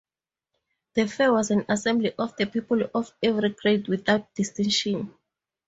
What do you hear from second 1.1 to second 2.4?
was an assembly of